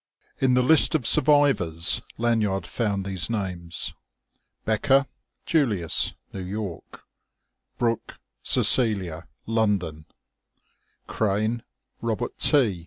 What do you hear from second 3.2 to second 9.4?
names: Becker, Julius New York Brooke, Cecelia